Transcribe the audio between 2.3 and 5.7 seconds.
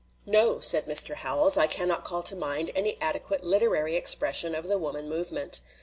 mind any adequate literary expression of the woman movement.